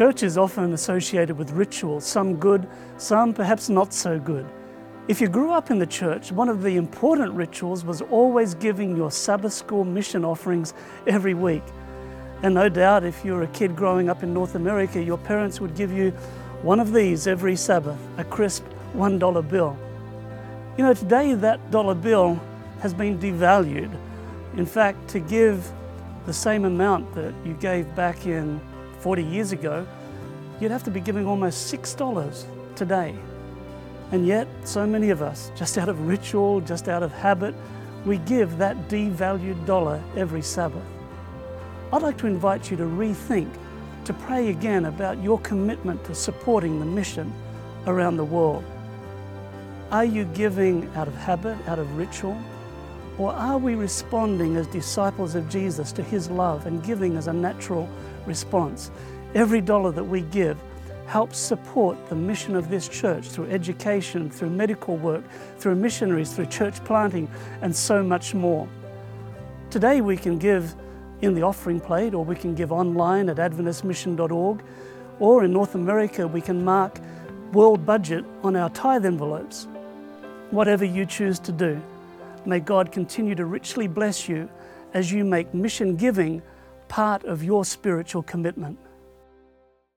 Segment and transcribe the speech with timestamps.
[0.00, 2.66] Church is often associated with rituals, some good,
[2.96, 4.46] some perhaps not so good.
[5.08, 8.96] If you grew up in the church, one of the important rituals was always giving
[8.96, 10.72] your Sabbath school mission offerings
[11.06, 11.62] every week.
[12.42, 15.60] And no doubt, if you were a kid growing up in North America, your parents
[15.60, 16.12] would give you
[16.62, 19.76] one of these every Sabbath, a crisp $1 bill.
[20.78, 22.40] You know, today that dollar bill
[22.80, 23.94] has been devalued.
[24.56, 25.70] In fact, to give
[26.24, 28.62] the same amount that you gave back in
[29.00, 29.86] 40 years ago,
[30.60, 32.44] you'd have to be giving almost $6
[32.76, 33.14] today.
[34.12, 37.54] And yet, so many of us, just out of ritual, just out of habit,
[38.04, 40.84] we give that devalued dollar every Sabbath.
[41.92, 43.50] I'd like to invite you to rethink,
[44.04, 47.32] to pray again about your commitment to supporting the mission
[47.86, 48.64] around the world.
[49.90, 52.36] Are you giving out of habit, out of ritual?
[53.20, 57.34] Or are we responding as disciples of Jesus to His love and giving as a
[57.34, 57.86] natural
[58.24, 58.90] response?
[59.34, 60.56] Every dollar that we give
[61.06, 65.22] helps support the mission of this church through education, through medical work,
[65.58, 67.28] through missionaries, through church planting,
[67.60, 68.66] and so much more.
[69.68, 70.74] Today we can give
[71.20, 74.62] in the offering plate, or we can give online at AdventistMission.org,
[75.18, 76.98] or in North America we can mark
[77.52, 79.68] world budget on our tithe envelopes
[80.50, 81.82] whatever you choose to do.
[82.46, 84.48] May God continue to richly bless you
[84.94, 86.42] as you make mission giving
[86.88, 88.78] part of your spiritual commitment.